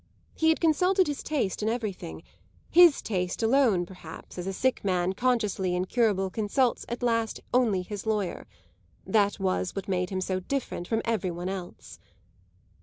[0.33, 2.23] He had consulted his taste in everything
[2.71, 8.07] his taste alone perhaps, as a sick man consciously incurable consults at last only his
[8.07, 8.47] lawyer:
[9.05, 11.99] that was what made him so different from every one else.